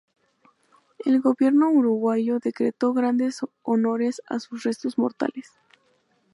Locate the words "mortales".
4.97-5.51